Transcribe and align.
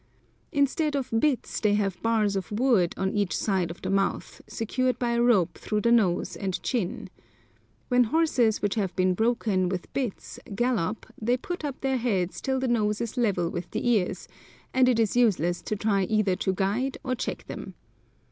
Instead 0.51 0.95
of 0.95 1.11
bits 1.19 1.59
they 1.59 1.75
have 1.75 2.01
bars 2.01 2.35
of 2.35 2.51
wood 2.51 2.95
on 2.97 3.11
each 3.13 3.37
side 3.37 3.69
of 3.69 3.83
the 3.83 3.89
mouth, 3.91 4.41
secured 4.47 4.97
by 4.97 5.11
a 5.11 5.21
rope 5.21 5.59
round 5.71 5.83
the 5.83 5.91
nose 5.91 6.35
and 6.35 6.59
chin. 6.63 7.07
When 7.87 8.05
horses 8.05 8.63
which 8.63 8.73
have 8.73 8.95
been 8.95 9.13
broken 9.13 9.69
with 9.69 9.93
bits 9.93 10.39
gallop 10.55 11.05
they 11.21 11.37
put 11.37 11.63
up 11.63 11.81
their 11.81 11.97
heads 11.97 12.41
till 12.41 12.59
the 12.59 12.67
nose 12.67 12.99
is 12.99 13.15
level 13.15 13.51
with 13.51 13.69
the 13.69 13.87
ears, 13.87 14.27
and 14.73 14.89
it 14.89 14.97
is 14.99 15.15
useless 15.15 15.61
to 15.61 15.75
try 15.75 16.05
either 16.05 16.35
to 16.35 16.51
guide 16.51 16.97
or 17.03 17.13
check 17.13 17.45
them. 17.45 17.75